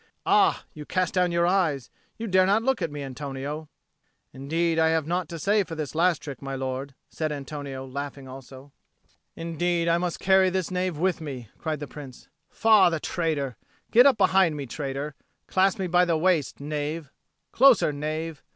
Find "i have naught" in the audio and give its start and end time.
4.79-5.29